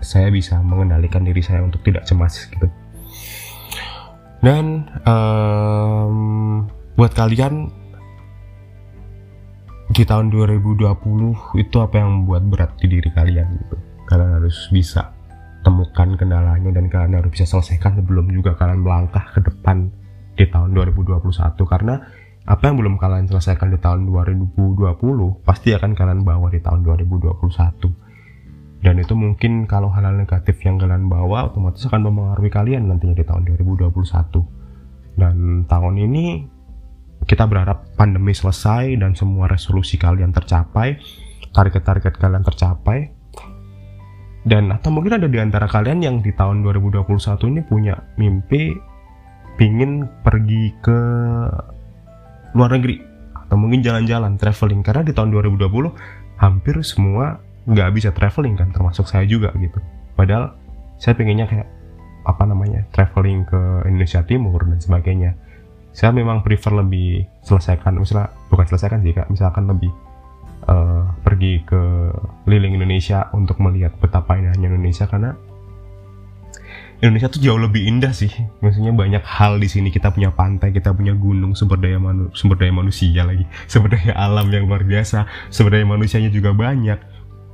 saya 0.00 0.32
bisa 0.32 0.58
mengendalikan 0.64 1.22
diri 1.26 1.42
saya 1.44 1.62
untuk 1.62 1.84
tidak 1.84 2.08
cemas 2.08 2.48
gitu. 2.48 2.66
Dan 4.38 4.86
um, 5.02 6.64
buat 6.94 7.12
kalian 7.14 7.70
di 9.98 10.06
tahun 10.06 10.30
2020 10.30 11.58
itu 11.58 11.76
apa 11.82 11.94
yang 11.98 12.22
membuat 12.22 12.46
berat 12.46 12.70
di 12.78 12.86
diri 12.86 13.10
kalian 13.10 13.50
gitu? 13.66 13.74
Kalian 14.06 14.38
harus 14.38 14.70
bisa 14.70 15.10
temukan 15.66 16.14
kendalanya 16.14 16.70
dan 16.70 16.86
kalian 16.86 17.18
harus 17.18 17.34
bisa 17.34 17.50
selesaikan 17.50 17.98
sebelum 17.98 18.30
juga 18.30 18.54
kalian 18.54 18.86
melangkah 18.86 19.26
ke 19.34 19.42
depan 19.42 19.90
di 20.38 20.46
tahun 20.46 20.70
2021 20.70 21.18
karena 21.66 21.98
apa 22.46 22.62
yang 22.62 22.78
belum 22.78 22.94
kalian 22.94 23.26
selesaikan 23.26 23.74
di 23.74 23.78
tahun 23.82 24.06
2020 24.06 24.78
pasti 25.42 25.74
akan 25.74 25.98
kalian 25.98 26.22
bawa 26.22 26.46
di 26.46 26.62
tahun 26.62 26.86
2021 26.86 27.34
dan 28.86 28.94
itu 29.02 29.14
mungkin 29.18 29.66
kalau 29.66 29.90
hal-hal 29.90 30.14
negatif 30.14 30.62
yang 30.62 30.78
kalian 30.78 31.10
bawa 31.10 31.50
otomatis 31.50 31.82
akan 31.90 32.06
mempengaruhi 32.06 32.54
kalian 32.54 32.86
nantinya 32.86 33.18
di 33.18 33.26
tahun 33.26 33.42
2021 33.66 33.90
dan 35.18 35.66
tahun 35.66 35.94
ini 35.98 36.46
kita 37.28 37.44
berharap 37.44 37.92
pandemi 37.92 38.32
selesai 38.32 38.96
dan 38.96 39.12
semua 39.12 39.52
resolusi 39.52 40.00
kalian 40.00 40.32
tercapai, 40.32 40.96
target-target 41.52 42.16
kalian 42.16 42.40
tercapai. 42.40 43.12
Dan 44.48 44.72
atau 44.72 44.88
mungkin 44.88 45.20
ada 45.20 45.28
di 45.28 45.36
antara 45.36 45.68
kalian 45.68 46.00
yang 46.00 46.16
di 46.24 46.32
tahun 46.32 46.64
2021 46.64 47.04
ini 47.52 47.60
punya 47.68 48.00
mimpi 48.16 48.72
pingin 49.60 50.08
pergi 50.24 50.72
ke 50.80 51.00
luar 52.56 52.72
negeri 52.80 52.96
atau 53.44 53.60
mungkin 53.60 53.84
jalan-jalan 53.84 54.40
traveling. 54.40 54.80
Karena 54.80 55.04
di 55.04 55.12
tahun 55.12 55.28
2020 55.36 55.68
hampir 56.40 56.80
semua 56.80 57.44
nggak 57.68 57.90
bisa 57.92 58.08
traveling 58.16 58.56
kan 58.56 58.72
termasuk 58.72 59.04
saya 59.04 59.28
juga 59.28 59.52
gitu. 59.60 59.76
Padahal 60.16 60.56
saya 60.96 61.12
pengennya 61.12 61.44
kayak 61.44 61.68
apa 62.24 62.44
namanya 62.48 62.88
traveling 62.96 63.44
ke 63.44 63.84
Indonesia 63.84 64.24
Timur 64.24 64.64
dan 64.64 64.80
sebagainya 64.80 65.36
saya 65.98 66.14
memang 66.14 66.46
prefer 66.46 66.70
lebih 66.78 67.26
selesaikan 67.42 67.98
misalnya 67.98 68.30
bukan 68.46 68.70
selesaikan 68.70 69.02
sih 69.02 69.10
kak 69.10 69.26
misalkan 69.34 69.66
lebih 69.66 69.90
uh, 70.70 71.10
pergi 71.26 71.66
ke 71.66 72.14
liling 72.46 72.78
Indonesia 72.78 73.26
untuk 73.34 73.58
melihat 73.58 73.98
betapa 73.98 74.38
indahnya 74.38 74.70
Indonesia 74.70 75.10
karena 75.10 75.34
Indonesia 76.98 77.30
tuh 77.30 77.38
jauh 77.38 77.62
lebih 77.62 77.86
indah 77.86 78.10
sih. 78.10 78.26
Maksudnya 78.58 78.90
banyak 78.90 79.22
hal 79.22 79.62
di 79.62 79.70
sini 79.70 79.94
kita 79.94 80.10
punya 80.10 80.34
pantai 80.34 80.74
kita 80.74 80.90
punya 80.90 81.14
gunung 81.14 81.54
sumber 81.54 81.78
daya 81.78 81.94
manu 82.02 82.26
sumber 82.34 82.58
daya 82.58 82.74
manusia 82.74 83.22
lagi 83.22 83.46
sumber 83.70 83.94
daya 83.94 84.18
alam 84.18 84.50
yang 84.50 84.66
luar 84.66 84.82
biasa 84.82 85.26
sumber 85.50 85.78
daya 85.78 85.86
manusianya 85.86 86.30
juga 86.34 86.50
banyak 86.50 86.98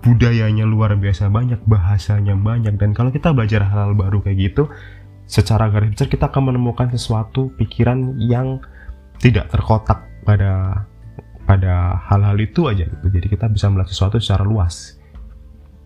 budayanya 0.04 0.64
luar 0.68 0.96
biasa 0.96 1.28
banyak 1.28 1.60
bahasanya 1.64 2.36
banyak 2.36 2.76
dan 2.76 2.92
kalau 2.96 3.08
kita 3.08 3.32
belajar 3.32 3.64
hal-hal 3.64 3.96
baru 3.96 4.20
kayak 4.20 4.52
gitu 4.52 4.68
secara 5.25 5.73
garis 5.73 5.97
besar 5.97 6.09
kita 6.09 6.28
akan 6.28 6.52
menemukan 6.52 6.93
sesuatu 6.93 7.52
pikiran 7.57 8.21
yang 8.21 8.61
tidak 9.19 9.49
terkotak 9.49 10.04
pada 10.25 10.85
pada 11.45 12.00
hal-hal 12.09 12.37
itu 12.40 12.69
aja 12.69 12.88
gitu. 12.88 13.07
Jadi 13.09 13.26
kita 13.28 13.49
bisa 13.52 13.69
melihat 13.69 13.93
sesuatu 13.93 14.16
secara 14.21 14.45
luas 14.45 14.97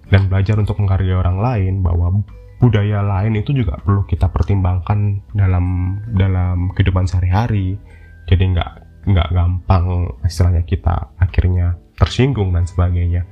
dan 0.09 0.31
belajar 0.31 0.57
untuk 0.59 0.79
menghargai 0.81 1.15
orang 1.15 1.39
lain 1.39 1.75
bahwa 1.85 2.23
budaya 2.59 3.03
lain 3.03 3.39
itu 3.39 3.55
juga 3.55 3.79
perlu 3.79 4.03
kita 4.07 4.31
pertimbangkan 4.31 5.23
dalam 5.35 5.99
dalam 6.15 6.75
kehidupan 6.75 7.07
sehari-hari. 7.07 7.79
Jadi 8.27 8.45
nggak 8.55 8.71
nggak 9.09 9.29
gampang 9.31 10.15
istilahnya 10.27 10.63
kita 10.67 11.15
akhirnya 11.19 11.79
tersinggung 11.99 12.55
dan 12.55 12.67
sebagainya. 12.67 13.23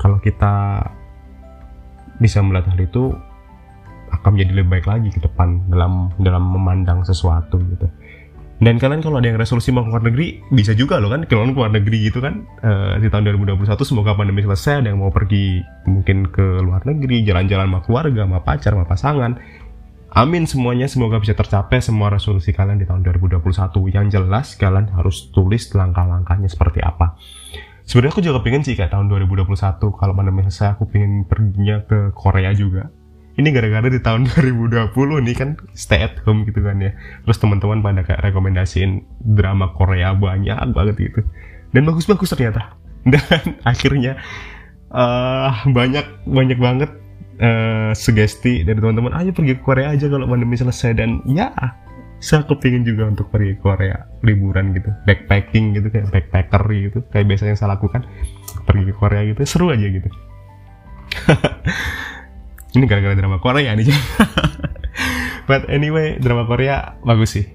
Kalau 0.00 0.16
kita 0.20 0.80
bisa 2.20 2.40
melihat 2.44 2.72
hal 2.72 2.80
itu 2.80 3.12
akan 4.10 4.36
menjadi 4.36 4.52
lebih 4.60 4.70
baik 4.78 4.86
lagi 4.90 5.08
ke 5.14 5.20
depan 5.22 5.70
dalam 5.70 6.10
dalam 6.18 6.44
memandang 6.50 7.06
sesuatu 7.06 7.58
gitu. 7.70 7.86
Dan 8.60 8.76
kalian 8.76 9.00
kalau 9.00 9.24
ada 9.24 9.32
yang 9.32 9.40
resolusi 9.40 9.72
mau 9.72 9.88
keluar 9.88 10.04
negeri 10.04 10.36
bisa 10.52 10.76
juga 10.76 11.00
loh 11.00 11.08
kan 11.08 11.24
kalau 11.24 11.48
keluar 11.48 11.72
negeri 11.72 12.12
gitu 12.12 12.20
kan. 12.20 12.44
Uh, 12.60 13.00
di 13.00 13.08
tahun 13.08 13.32
2021 13.40 13.64
semoga 13.88 14.12
pandemi 14.12 14.44
selesai 14.44 14.84
ada 14.84 14.92
yang 14.92 15.00
mau 15.00 15.08
pergi 15.08 15.64
mungkin 15.88 16.28
ke 16.28 16.60
luar 16.60 16.84
negeri 16.84 17.24
jalan-jalan 17.24 17.72
sama 17.72 17.80
keluarga 17.80 18.28
sama 18.28 18.38
pacar 18.44 18.76
sama 18.76 18.84
pasangan. 18.84 19.32
Amin 20.12 20.44
semuanya 20.44 20.90
semoga 20.92 21.16
bisa 21.22 21.32
tercapai 21.32 21.80
semua 21.80 22.12
resolusi 22.12 22.52
kalian 22.52 22.76
di 22.76 22.84
tahun 22.84 23.00
2021 23.00 23.40
yang 23.96 24.12
jelas 24.12 24.58
kalian 24.60 24.92
harus 24.92 25.32
tulis 25.32 25.72
langkah-langkahnya 25.72 26.52
seperti 26.52 26.84
apa. 26.84 27.16
Sebenarnya 27.88 28.12
aku 28.12 28.22
juga 28.22 28.44
pengen 28.44 28.60
sih 28.60 28.76
kayak 28.76 28.92
tahun 28.92 29.08
2021 29.08 29.56
kalau 29.96 30.12
pandemi 30.12 30.44
selesai 30.44 30.76
aku 30.76 30.84
pengen 30.84 31.24
perginya 31.24 31.80
ke 31.88 32.12
Korea 32.12 32.52
juga 32.52 32.92
ini 33.38 33.48
gara-gara 33.54 33.86
di 33.86 34.00
tahun 34.02 34.26
2020 34.34 35.26
nih 35.26 35.36
kan 35.36 35.50
stay 35.76 36.02
at 36.02 36.18
home 36.26 36.42
gitu 36.48 36.64
kan 36.64 36.80
ya. 36.82 36.90
Terus 37.26 37.38
teman-teman 37.38 37.84
pada 37.84 38.02
kayak 38.02 38.24
rekomendasiin 38.26 39.04
drama 39.22 39.70
Korea 39.76 40.16
banyak 40.16 40.56
banget 40.74 40.96
gitu. 40.98 41.20
Dan 41.70 41.86
bagus-bagus 41.86 42.34
ternyata. 42.34 42.74
Dan 43.12 43.56
akhirnya 43.64 44.18
uh, 44.92 45.54
banyak 45.70 46.26
banyak 46.28 46.58
banget 46.60 46.90
uh, 47.40 47.94
sugesti 47.96 48.66
dari 48.66 48.76
teman-teman 48.76 49.16
ayo 49.16 49.32
pergi 49.32 49.56
ke 49.56 49.62
Korea 49.62 49.94
aja 49.94 50.10
kalau 50.10 50.26
pandemi 50.26 50.58
selesai. 50.58 50.98
Dan 50.98 51.22
ya 51.30 51.54
saya 52.20 52.44
kepingin 52.44 52.84
juga 52.84 53.08
untuk 53.08 53.32
pergi 53.32 53.56
ke 53.56 53.62
Korea 53.64 54.04
liburan 54.26 54.76
gitu. 54.76 54.92
Backpacking 55.08 55.78
gitu 55.78 55.88
kayak 55.88 56.12
backpacker 56.12 56.62
gitu 56.68 56.98
kayak 57.14 57.24
biasanya 57.30 57.56
yang 57.56 57.60
saya 57.60 57.70
lakukan. 57.78 58.04
Pergi 58.66 58.90
ke 58.90 58.94
Korea 58.98 59.22
gitu 59.24 59.40
seru 59.48 59.72
aja 59.72 59.86
gitu 59.88 60.10
ini 62.74 62.84
gara-gara 62.86 63.14
drama 63.18 63.42
Korea 63.42 63.74
nih 63.74 63.90
but 65.50 65.66
anyway 65.66 66.18
drama 66.18 66.46
Korea 66.46 66.94
bagus 67.02 67.34
sih. 67.38 67.46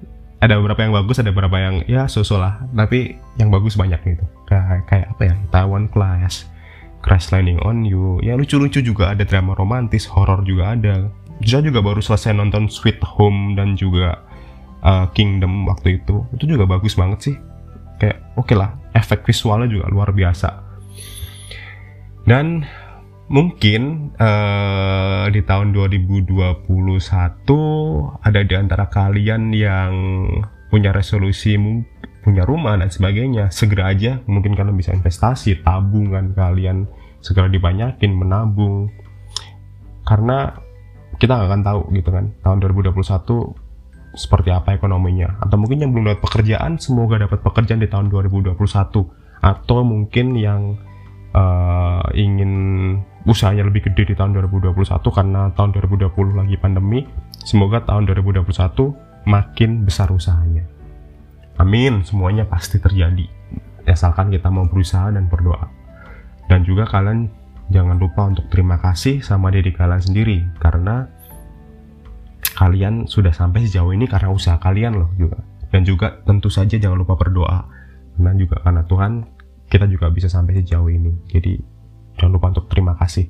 Ada 0.43 0.59
beberapa 0.59 0.83
yang 0.83 0.93
bagus 0.93 1.17
ada 1.23 1.31
beberapa 1.31 1.57
yang 1.57 1.75
ya 1.87 2.05
sosok 2.05 2.37
lah. 2.37 2.53
Tapi 2.75 3.17
yang 3.39 3.49
bagus 3.49 3.79
banyak 3.79 3.97
gitu. 4.03 4.25
Kayak 4.45 4.83
kayak 4.91 5.07
apa 5.15 5.21
ya? 5.25 5.33
Taiwan 5.49 5.87
Class 5.89 6.45
Crash 7.01 7.31
Landing 7.31 7.61
on 7.63 7.87
You. 7.87 8.19
Ya 8.21 8.35
lucu-lucu 8.35 8.83
juga. 8.83 9.15
Ada 9.15 9.23
drama 9.23 9.55
romantis 9.55 10.05
horor 10.05 10.43
juga 10.43 10.75
ada. 10.75 11.07
Saya 11.41 11.63
juga 11.63 11.79
baru 11.79 12.03
selesai 12.03 12.35
nonton 12.35 12.67
Sweet 12.67 12.99
Home 13.15 13.55
dan 13.55 13.79
juga 13.79 14.21
uh, 14.83 15.07
Kingdom 15.15 15.65
waktu 15.65 16.03
itu. 16.03 16.25
Itu 16.35 16.45
juga 16.45 16.67
bagus 16.67 16.99
banget 16.99 17.31
sih. 17.31 17.35
Kayak 17.97 18.21
oke 18.35 18.51
okay 18.51 18.55
lah. 18.59 18.75
Efek 18.91 19.23
visualnya 19.23 19.71
juga 19.71 19.87
luar 19.87 20.11
biasa. 20.11 20.61
Dan 22.25 22.65
mungkin 23.25 24.13
uh, 24.21 25.25
di 25.33 25.41
tahun 25.41 25.73
2021 25.73 26.69
ada 28.21 28.39
di 28.45 28.53
antara 28.53 28.85
kalian 28.85 29.49
yang 29.49 29.93
punya 30.69 30.93
resolusi 30.93 31.57
punya 32.21 32.41
rumah 32.41 32.77
dan 32.77 32.89
sebagainya 32.89 33.53
segera 33.53 33.93
aja 33.93 34.21
mungkin 34.25 34.57
kalian 34.57 34.77
bisa 34.77 34.93
investasi 34.93 35.61
tabungan 35.61 36.33
kalian 36.33 36.89
segera 37.21 37.49
dibanyakin 37.49 38.13
menabung. 38.13 38.93
Karena 40.05 40.53
kita 41.17 41.33
nggak 41.33 41.49
akan 41.49 41.63
tahu 41.65 41.81
gitu 41.97 42.09
kan 42.13 42.25
tahun 42.45 42.57
2021 42.61 44.13
seperti 44.13 44.49
apa 44.53 44.77
ekonominya. 44.77 45.41
Atau 45.41 45.57
mungkin 45.57 45.81
yang 45.81 45.89
belum 45.93 46.13
dapat 46.13 46.21
pekerjaan 46.21 46.77
semoga 46.77 47.17
dapat 47.17 47.41
pekerjaan 47.41 47.81
di 47.81 47.89
tahun 47.89 48.13
2021 48.13 48.53
atau 49.45 49.79
mungkin 49.85 50.27
yang 50.37 50.77
uh, 51.35 52.07
ingin 52.15 52.51
usahanya 53.27 53.67
lebih 53.67 53.91
gede 53.91 54.13
di 54.13 54.15
tahun 54.15 54.33
2021 54.47 54.79
karena 55.11 55.51
tahun 55.53 55.69
2020 55.75 56.39
lagi 56.39 56.55
pandemi. 56.55 57.03
Semoga 57.43 57.83
tahun 57.83 58.09
2021 58.09 58.47
makin 59.27 59.85
besar 59.85 60.09
usahanya. 60.09 60.65
Amin, 61.59 62.01
semuanya 62.07 62.47
pasti 62.47 62.79
terjadi. 62.79 63.27
Asalkan 63.85 64.33
kita 64.33 64.49
mau 64.49 64.65
berusaha 64.65 65.13
dan 65.13 65.29
berdoa. 65.29 65.69
Dan 66.49 66.65
juga 66.65 66.89
kalian 66.89 67.29
jangan 67.69 67.97
lupa 67.97 68.29
untuk 68.29 68.45
terima 68.53 68.77
kasih 68.77 69.21
sama 69.25 69.49
diri 69.49 69.73
kalian 69.73 70.01
sendiri 70.01 70.37
karena 70.61 71.09
kalian 72.53 73.09
sudah 73.09 73.33
sampai 73.33 73.65
sejauh 73.65 73.89
ini 73.89 74.05
karena 74.05 74.29
usaha 74.29 74.57
kalian 74.61 74.93
loh 74.95 75.09
juga. 75.17 75.41
Dan 75.73 75.81
juga 75.83 76.21
tentu 76.23 76.47
saja 76.47 76.77
jangan 76.77 77.01
lupa 77.01 77.17
berdoa. 77.17 77.67
Karena 78.15 78.31
juga 78.37 78.61
karena 78.63 78.81
Tuhan 78.87 79.34
kita 79.75 79.91
juga 79.91 80.07
bisa 80.07 80.31
sampai 80.31 80.63
sejauh 80.63 80.87
ini. 80.87 81.11
Jadi 81.27 81.59
jangan 82.15 82.31
lupa 82.39 82.47
untuk 82.55 82.71
terima 82.71 82.95
kasih. 82.95 83.27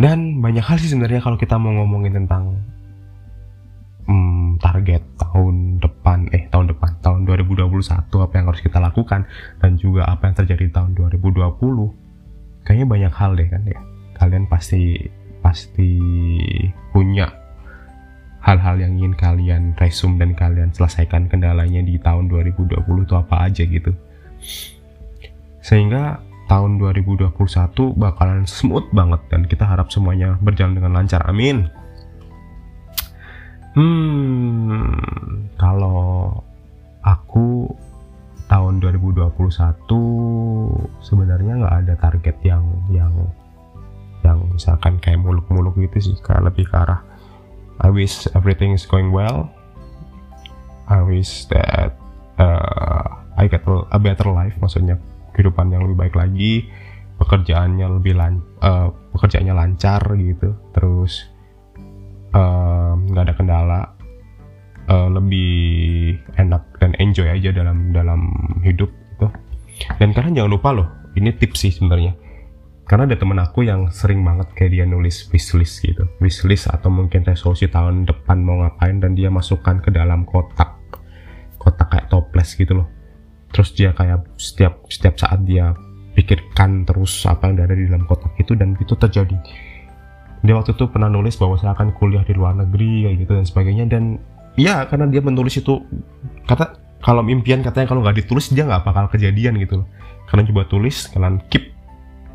Dan 0.00 0.40
banyak 0.40 0.64
hal 0.64 0.80
sih 0.80 0.88
sebenarnya 0.88 1.20
kalau 1.20 1.36
kita 1.36 1.60
mau 1.60 1.76
ngomongin 1.76 2.24
tentang 2.24 2.56
hmm, 4.08 4.56
target 4.64 5.04
tahun 5.20 5.76
depan 5.76 6.32
eh 6.32 6.48
tahun 6.48 6.72
depan 6.72 7.04
tahun 7.04 7.28
2021 7.28 7.68
apa 8.08 8.32
yang 8.32 8.46
harus 8.48 8.64
kita 8.64 8.80
lakukan 8.80 9.28
dan 9.60 9.76
juga 9.76 10.08
apa 10.08 10.32
yang 10.32 10.40
terjadi 10.40 10.62
di 10.64 10.72
tahun 10.72 10.96
2020 10.96 12.64
kayaknya 12.64 12.86
banyak 12.88 13.12
hal 13.12 13.36
deh 13.36 13.48
kan 13.52 13.62
ya. 13.68 13.80
Kalian 14.16 14.48
pasti 14.48 15.04
pasti 15.44 16.00
punya 16.96 17.28
hal-hal 18.40 18.80
yang 18.80 18.96
ingin 18.96 19.12
kalian 19.20 19.76
resume 19.76 20.16
dan 20.16 20.32
kalian 20.32 20.72
selesaikan 20.72 21.28
kendalanya 21.28 21.84
di 21.84 22.00
tahun 22.00 22.32
2020 22.32 22.80
itu 23.04 23.14
apa 23.20 23.36
aja 23.44 23.68
gitu 23.68 23.92
sehingga 25.70 26.18
tahun 26.50 26.82
2021 26.82 27.30
bakalan 27.94 28.42
smooth 28.42 28.90
banget 28.90 29.22
dan 29.30 29.46
kita 29.46 29.62
harap 29.62 29.86
semuanya 29.94 30.34
berjalan 30.42 30.74
dengan 30.74 30.98
lancar. 30.98 31.22
Amin. 31.30 31.70
Hmm, 33.78 35.46
kalau 35.54 36.42
aku 37.06 37.70
tahun 38.50 38.82
2021 38.82 39.30
sebenarnya 41.06 41.62
nggak 41.62 41.76
ada 41.86 41.94
target 42.02 42.34
yang 42.42 42.66
yang 42.90 43.14
yang 44.26 44.42
misalkan 44.50 44.98
kayak 44.98 45.22
muluk-muluk 45.22 45.78
gitu 45.78 46.10
sih, 46.10 46.18
kayak 46.26 46.50
lebih 46.50 46.66
ke 46.66 46.74
arah 46.74 47.06
I 47.78 47.94
wish 47.94 48.26
everything 48.34 48.74
is 48.74 48.84
going 48.90 49.14
well. 49.14 49.54
I 50.90 50.98
wish 51.06 51.46
that 51.54 51.94
uh, 52.42 53.22
I 53.38 53.46
get 53.46 53.62
a 53.70 53.98
better 54.02 54.34
life, 54.34 54.58
maksudnya 54.58 54.98
kehidupan 55.40 55.72
yang 55.72 55.88
lebih 55.88 55.98
baik 56.04 56.14
lagi 56.20 56.68
pekerjaannya 57.20 57.86
lebih 58.00 58.16
lan 58.16 58.40
uh, 58.64 58.88
pekerjaannya 59.16 59.54
lancar 59.56 60.00
gitu. 60.16 60.56
Terus 60.72 61.28
nggak 62.32 63.24
uh, 63.24 63.26
ada 63.28 63.34
kendala 63.36 63.80
uh, 64.88 65.08
lebih 65.12 66.16
enak 66.40 66.80
dan 66.80 66.96
enjoy 66.96 67.28
aja 67.28 67.52
dalam 67.52 67.92
dalam 67.92 68.32
hidup 68.64 68.88
gitu. 69.16 69.28
Dan 70.00 70.16
kalian 70.16 70.36
jangan 70.36 70.52
lupa 70.52 70.72
loh 70.72 70.88
ini 71.16 71.32
tips 71.36 71.68
sih 71.68 71.72
sebenarnya. 71.72 72.16
Karena 72.88 73.06
ada 73.06 73.14
temen 73.14 73.38
aku 73.38 73.62
yang 73.62 73.86
sering 73.94 74.18
banget 74.26 74.50
kayak 74.58 74.74
dia 74.74 74.84
nulis 74.84 75.30
wishlist 75.30 75.78
gitu. 75.86 76.10
Wishlist 76.18 76.66
atau 76.66 76.90
mungkin 76.90 77.22
resolusi 77.22 77.70
tahun 77.70 78.02
depan 78.02 78.42
mau 78.42 78.66
ngapain 78.66 78.98
dan 78.98 79.14
dia 79.14 79.30
masukkan 79.30 79.78
ke 79.78 79.94
dalam 79.94 80.26
kotak. 80.26 80.74
Kotak 81.54 81.86
kayak 81.86 82.08
toples 82.10 82.50
gitu 82.58 82.82
loh 82.82 82.99
terus 83.50 83.74
dia 83.74 83.90
kayak 83.94 84.26
setiap 84.38 84.86
setiap 84.86 85.18
saat 85.18 85.42
dia 85.42 85.74
pikirkan 86.14 86.84
terus 86.86 87.24
apa 87.26 87.50
yang 87.50 87.62
ada 87.62 87.74
di 87.74 87.86
dalam 87.86 88.04
kotak 88.06 88.34
itu 88.38 88.54
dan 88.58 88.74
itu 88.78 88.94
terjadi. 88.94 89.36
Dia 90.40 90.56
waktu 90.56 90.72
itu 90.72 90.88
pernah 90.88 91.12
nulis 91.12 91.36
bahwa 91.36 91.60
saya 91.60 91.76
akan 91.76 91.92
kuliah 92.00 92.24
di 92.24 92.32
luar 92.32 92.56
negeri 92.56 93.08
kayak 93.08 93.16
gitu 93.24 93.32
dan 93.36 93.46
sebagainya. 93.46 93.84
Dan 93.88 94.16
ya 94.56 94.88
karena 94.88 95.08
dia 95.08 95.20
menulis 95.20 95.60
itu 95.60 95.84
kata 96.48 96.76
kalau 97.00 97.24
impian 97.28 97.64
katanya 97.64 97.88
kalau 97.88 98.00
nggak 98.04 98.24
ditulis 98.24 98.52
dia 98.52 98.64
nggak 98.64 98.84
bakal 98.84 99.08
kejadian 99.12 99.60
gitu 99.60 99.84
loh. 99.84 99.88
Kalian 100.28 100.46
coba 100.52 100.62
tulis 100.70 101.10
kalian 101.10 101.42
keep 101.52 101.74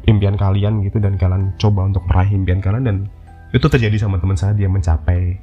impian 0.05 0.37
kalian 0.37 0.85
gitu 0.85 1.01
dan 1.01 1.17
kalian 1.17 1.53
coba 1.57 1.89
untuk 1.89 2.05
meraih 2.05 2.29
impian 2.33 2.61
kalian 2.61 2.83
dan 2.85 2.97
itu 3.55 3.65
terjadi 3.65 3.95
sama 3.97 4.21
teman 4.21 4.37
saya 4.37 4.53
dia 4.53 4.67
mencapai 4.69 5.39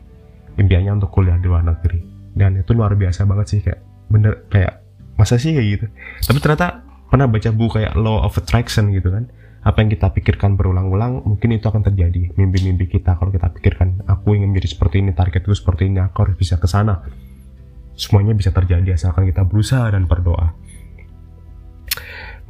impiannya 0.60 1.02
untuk 1.02 1.10
kuliah 1.10 1.38
di 1.38 1.46
luar 1.50 1.66
negeri. 1.66 2.02
Dan 2.32 2.60
itu 2.60 2.72
luar 2.72 2.94
biasa 2.94 3.26
banget 3.28 3.46
sih 3.48 3.60
kayak 3.60 3.80
bener 4.12 4.44
kayak 4.52 4.81
masa 5.22 5.38
sih 5.38 5.54
kayak 5.54 5.68
gitu? 5.78 5.86
Tapi 6.26 6.38
ternyata 6.42 6.82
pernah 7.06 7.30
baca 7.30 7.50
buku 7.54 7.78
kayak 7.78 7.94
law 7.94 8.26
of 8.26 8.34
attraction 8.34 8.90
gitu 8.90 9.14
kan? 9.14 9.30
Apa 9.62 9.86
yang 9.86 9.94
kita 9.94 10.10
pikirkan 10.10 10.58
berulang-ulang 10.58 11.22
mungkin 11.22 11.54
itu 11.54 11.70
akan 11.70 11.86
terjadi. 11.86 12.34
Mimpi-mimpi 12.34 12.90
kita 12.90 13.14
kalau 13.14 13.30
kita 13.30 13.46
pikirkan 13.54 14.02
aku 14.10 14.34
ingin 14.34 14.50
menjadi 14.50 14.74
seperti 14.74 14.98
ini 14.98 15.14
targetku 15.14 15.54
seperti 15.54 15.86
ini 15.86 16.02
aku 16.02 16.26
harus 16.26 16.34
bisa 16.34 16.58
ke 16.58 16.66
sana. 16.66 17.06
Semuanya 17.94 18.34
bisa 18.34 18.50
terjadi 18.50 18.98
asalkan 18.98 19.30
kita 19.30 19.46
berusaha 19.46 19.86
dan 19.94 20.10
berdoa. 20.10 20.58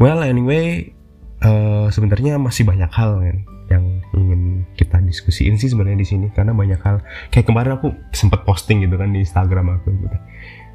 Well 0.00 0.24
anyway 0.24 0.96
uh, 1.44 1.92
sebenarnya 1.92 2.40
masih 2.40 2.64
banyak 2.64 2.88
hal 2.88 3.20
kan 3.20 3.38
yang 3.68 3.84
ingin 4.16 4.64
kita 4.76 5.00
diskusiin 5.04 5.60
sih 5.60 5.68
sebenarnya 5.68 6.00
di 6.00 6.08
sini. 6.08 6.26
Karena 6.32 6.56
banyak 6.56 6.80
hal 6.80 7.04
kayak 7.28 7.44
kemarin 7.44 7.76
aku 7.76 7.92
sempat 8.16 8.48
posting 8.48 8.88
gitu 8.88 8.96
kan 8.96 9.12
di 9.12 9.20
Instagram 9.20 9.76
aku 9.76 9.92
gitu 9.92 10.16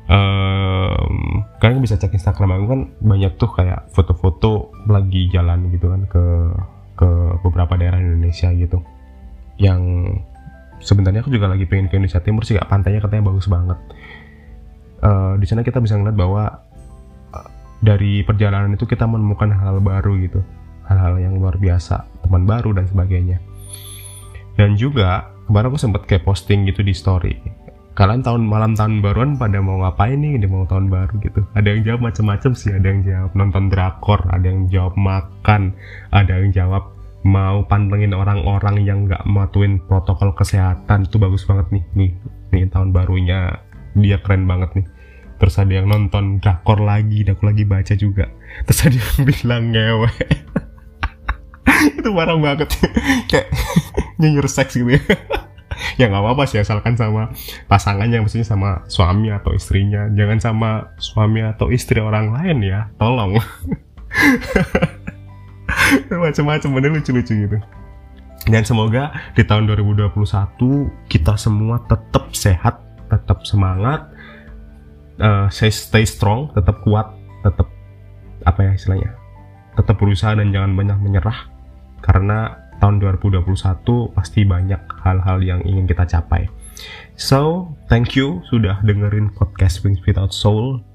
um, 0.08 1.43
kalian 1.60 1.84
bisa 1.84 2.00
cek 2.00 2.15
Instagram 2.15 2.58
aku 2.58 2.65
kan 2.67 2.82
banyak 3.04 3.32
tuh 3.36 3.52
kayak 3.52 3.91
foto-foto 3.91 4.72
lagi 4.88 5.28
jalan 5.32 5.67
gitu 5.72 5.91
kan 5.91 6.02
ke 6.08 6.26
ke 6.98 7.10
beberapa 7.46 7.78
daerah 7.78 8.02
Indonesia 8.02 8.50
gitu. 8.56 8.82
Yang 9.62 9.82
sebenarnya 10.82 11.22
aku 11.22 11.32
juga 11.34 11.52
lagi 11.52 11.67
pengen 11.70 11.91
ke 11.91 12.00
Indonesia 12.00 12.24
Timur 12.24 12.43
sih 12.48 12.58
pantainya 12.58 13.04
katanya 13.04 13.30
bagus 13.30 13.46
banget. 13.52 13.78
Uh, 14.98 15.38
di 15.38 15.46
sana 15.46 15.62
kita 15.62 15.78
bisa 15.78 15.93
ngeliat 15.93 16.17
bahwa 16.17 16.43
uh, 17.36 17.50
dari 17.86 18.26
perjalanan 18.26 18.74
itu 18.74 18.89
kita 18.89 19.06
menemukan 19.06 19.54
hal, 19.54 19.78
-hal 19.78 19.84
baru 19.84 20.17
gitu. 20.24 20.41
Hal-hal 20.88 21.20
yang 21.20 21.38
luar 21.38 21.60
biasa 21.60 22.08
teman 22.26 22.48
baru 22.48 22.74
dan 22.74 22.88
sebagainya. 22.89 23.38
Dan 24.58 24.74
juga 24.74 25.30
kemarin 25.46 25.70
aku 25.70 25.78
sempat 25.78 26.10
kayak 26.10 26.26
posting 26.26 26.65
gitu 26.65 26.82
di 26.82 26.96
story 26.96 27.66
kalian 27.97 28.21
tahun 28.21 28.45
malam 28.45 28.77
tahun 28.77 29.01
baruan 29.01 29.41
pada 29.41 29.57
mau 29.57 29.81
ngapain 29.81 30.21
nih? 30.21 30.38
Di 30.38 30.45
mau 30.45 30.69
tahun 30.69 30.93
baru 30.93 31.17
gitu. 31.17 31.41
Ada 31.57 31.67
yang 31.73 31.81
jawab 31.81 32.01
macam-macam 32.13 32.51
sih. 32.53 32.69
Ada 32.69 32.88
yang 32.93 33.01
jawab 33.01 33.31
nonton 33.33 33.73
drakor 33.73 34.21
ada 34.29 34.45
yang 34.45 34.69
jawab 34.69 34.93
makan 34.93 35.73
ada 36.13 36.38
yang 36.38 36.53
jawab 36.53 36.93
mau 37.25 37.65
pantengin 37.65 38.13
orang-orang 38.13 38.86
yang 38.86 39.10
nggak 39.10 39.25
matuin 39.25 39.81
protokol 39.81 40.29
kesehatan. 40.38 41.10
Itu 41.10 41.17
bagus 41.17 41.49
banget 41.49 41.73
nih. 41.73 41.83
Nih 41.97 42.12
nih 42.53 42.69
tahun 42.69 42.93
barunya. 42.93 43.65
Dia 43.97 44.21
keren 44.21 44.45
banget 44.45 44.77
nih. 44.77 44.86
Terus 45.41 45.57
ada 45.57 45.73
yang 45.73 45.89
nonton 45.89 46.38
drakor 46.38 46.77
lagi 46.77 47.25
aku 47.25 47.49
lagi 47.49 47.65
baca 47.65 47.97
juga. 47.97 48.29
Terus 48.69 48.79
ada 48.86 48.97
yang 49.01 49.19
bilang 49.33 49.63
ngewe. 49.73 50.12
Itu 51.97 52.13
parah 52.13 52.38
banget. 52.38 52.69
Kayak 53.33 53.49
nyinyir 54.21 54.45
seks 54.45 54.77
gitu 54.77 55.01
ya 55.01 55.01
ya 56.00 56.10
nggak 56.10 56.24
apa-apa 56.24 56.44
sih 56.50 56.60
asalkan 56.62 56.98
sama 56.98 57.30
pasangannya 57.70 58.24
maksudnya 58.24 58.48
sama 58.48 58.84
suami 58.90 59.30
atau 59.34 59.54
istrinya. 59.54 60.10
Jangan 60.13 60.40
sama 60.42 60.70
suami 60.98 61.44
atau 61.46 61.70
istri 61.70 62.02
orang 62.02 62.34
lain 62.34 62.63
ya 62.63 62.90
tolong. 62.98 63.38
Macam-macam 66.12 66.70
bener 66.74 66.92
lucu-lucu 66.98 67.34
gitu. 67.48 67.58
Dan 68.48 68.63
semoga 68.63 69.12
di 69.36 69.44
tahun 69.44 69.68
2021 69.68 70.16
kita 71.12 71.36
semua 71.36 71.84
tetap 71.86 72.32
sehat 72.32 72.80
tetap 73.08 73.44
semangat 73.44 74.08
uh, 75.20 75.48
stay 75.52 76.04
strong 76.04 76.52
tetap 76.56 76.84
kuat 76.84 77.12
tetap 77.44 77.68
apa 78.44 78.60
ya 78.63 78.72
istilahnya 78.76 79.16
tetap 79.78 80.02
berusaha 80.02 80.34
dan 80.34 80.50
jangan 80.50 80.74
banyak 80.74 80.98
menyerah. 80.98 81.54
Karena 82.02 82.66
tahun 82.78 83.02
2021 83.02 83.44
pasti 84.16 84.42
banyak 84.46 84.82
hal-hal 85.04 85.38
yang 85.42 85.62
ingin 85.66 85.86
kita 85.86 86.06
capai. 86.06 86.50
So, 87.18 87.74
thank 87.90 88.13
you 88.13 88.46
sudah 88.50 88.82
dengerin 88.86 89.34
podcast 89.34 89.82
Wings 89.82 90.02
Without 90.06 90.30
Soul 90.32 90.86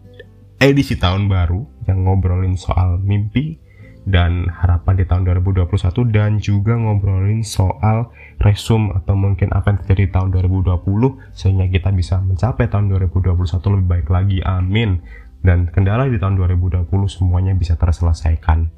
edisi 0.62 0.95
tahun 0.95 1.27
baru 1.27 1.66
yang 1.90 2.07
ngobrolin 2.07 2.55
soal 2.55 3.03
mimpi 3.03 3.59
dan 4.07 4.47
harapan 4.51 4.99
di 4.99 5.05
tahun 5.07 5.27
2021 5.42 6.14
dan 6.14 6.38
juga 6.38 6.75
ngobrolin 6.75 7.42
soal 7.42 8.11
resume 8.42 8.95
atau 8.95 9.14
mungkin 9.14 9.51
apa 9.55 9.75
yang 9.75 9.79
terjadi 9.83 10.03
di 10.07 10.11
tahun 10.14 10.29
2020 10.35 11.35
sehingga 11.35 11.66
kita 11.66 11.90
bisa 11.95 12.18
mencapai 12.23 12.66
tahun 12.71 12.95
2021 12.95 13.75
lebih 13.75 13.88
baik 13.90 14.09
lagi. 14.11 14.38
Amin. 14.42 15.03
Dan 15.42 15.71
kendala 15.71 16.07
di 16.07 16.18
tahun 16.18 16.38
2020 16.38 16.87
semuanya 17.11 17.55
bisa 17.59 17.75
terselesaikan. 17.75 18.71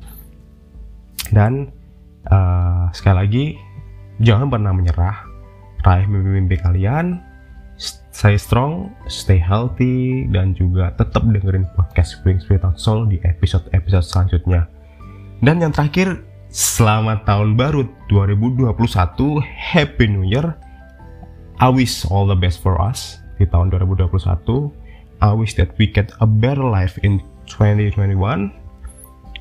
Dan 1.33 1.73
uh, 2.29 2.89
sekali 2.95 3.17
lagi 3.17 3.45
jangan 4.23 4.49
pernah 4.49 4.73
menyerah 4.73 5.17
raih 5.85 6.07
mimpi-mimpi 6.09 6.57
kalian 6.63 7.21
stay 8.15 8.39
strong, 8.39 8.95
stay 9.11 9.43
healthy, 9.43 10.31
dan 10.31 10.55
juga 10.55 10.95
tetap 10.95 11.27
dengerin 11.27 11.67
podcast 11.75 12.23
Spring 12.23 12.39
Spirit 12.39 12.63
of 12.63 12.79
Soul 12.79 13.11
di 13.11 13.19
episode-episode 13.27 14.07
selanjutnya. 14.07 14.71
Dan 15.43 15.59
yang 15.59 15.75
terakhir, 15.75 16.23
selamat 16.55 17.27
tahun 17.27 17.59
baru 17.59 17.83
2021, 18.09 19.43
Happy 19.43 20.07
New 20.07 20.23
Year. 20.23 20.55
I 21.59 21.69
wish 21.71 22.07
all 22.07 22.31
the 22.31 22.39
best 22.39 22.63
for 22.63 22.79
us 22.79 23.19
di 23.43 23.47
tahun 23.51 23.75
2021. 23.75 24.71
I 25.23 25.31
wish 25.35 25.59
that 25.59 25.75
we 25.79 25.91
get 25.91 26.15
a 26.23 26.27
better 26.27 26.63
life 26.63 26.95
in 27.03 27.19
2021. 27.51 28.55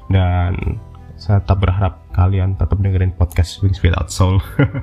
Dan 0.10 0.82
saya 1.24 1.40
tetap 1.40 1.64
berharap 1.64 2.04
kalian 2.12 2.60
tetap 2.60 2.76
dengerin 2.84 3.16
podcast 3.16 3.64
Wings 3.64 3.80
Without 3.80 4.12
Soul. 4.12 4.44
Oke, 4.60 4.76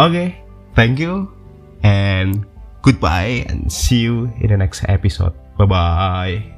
okay, 0.00 0.28
thank 0.72 0.96
you 0.96 1.28
and 1.84 2.48
goodbye 2.80 3.44
and 3.52 3.68
see 3.68 4.00
you 4.00 4.32
in 4.40 4.48
the 4.48 4.56
next 4.56 4.88
episode. 4.88 5.36
Bye 5.60 5.68
bye. 5.68 6.55